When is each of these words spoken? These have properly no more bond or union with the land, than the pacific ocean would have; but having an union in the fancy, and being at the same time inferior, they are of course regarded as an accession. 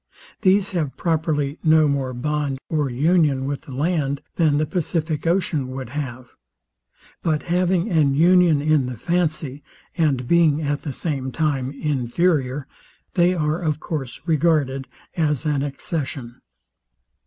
These 0.41 0.71
have 0.71 0.97
properly 0.97 1.59
no 1.63 1.87
more 1.87 2.11
bond 2.11 2.57
or 2.69 2.89
union 2.89 3.45
with 3.45 3.61
the 3.61 3.71
land, 3.71 4.23
than 4.35 4.57
the 4.57 4.65
pacific 4.65 5.27
ocean 5.27 5.67
would 5.69 5.89
have; 5.89 6.31
but 7.21 7.43
having 7.53 7.87
an 7.91 8.15
union 8.15 8.63
in 8.63 8.87
the 8.87 8.97
fancy, 8.97 9.61
and 9.95 10.27
being 10.27 10.59
at 10.63 10.81
the 10.81 10.91
same 10.91 11.31
time 11.31 11.71
inferior, 11.79 12.65
they 13.13 13.35
are 13.35 13.59
of 13.61 13.79
course 13.79 14.19
regarded 14.25 14.87
as 15.15 15.45
an 15.45 15.61
accession. 15.61 16.41